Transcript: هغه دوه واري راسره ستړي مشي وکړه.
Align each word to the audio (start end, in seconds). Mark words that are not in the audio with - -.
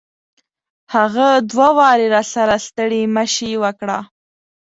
هغه 0.95 1.27
دوه 1.51 1.67
واري 1.77 2.07
راسره 2.15 2.57
ستړي 2.67 3.01
مشي 3.15 3.51
وکړه. 3.63 3.99